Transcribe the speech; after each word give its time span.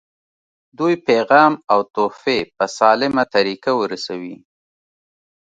دوی 0.77 0.95
پیغام 1.07 1.53
او 1.71 1.79
تحفې 1.95 2.39
په 2.57 2.65
سالمه 2.77 3.23
طریقه 3.33 3.71
ورسوي. 3.81 4.35